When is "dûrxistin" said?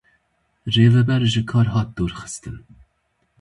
1.95-2.57